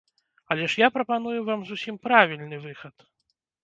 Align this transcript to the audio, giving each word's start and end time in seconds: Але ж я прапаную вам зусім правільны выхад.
Але 0.55 0.63
ж 0.73 0.81
я 0.85 0.89
прапаную 0.95 1.39
вам 1.51 1.59
зусім 1.69 2.03
правільны 2.09 2.63
выхад. 2.69 2.95